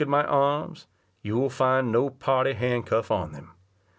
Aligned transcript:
Look 0.01 0.07
at 0.07 0.09
my 0.09 0.23
arms, 0.23 0.87
you 1.21 1.37
will 1.37 1.51
find 1.51 1.91
no 1.91 2.09
party 2.09 2.53
hand 2.53 2.87
cuff 2.87 3.11
on 3.11 3.33
them! 3.33 3.51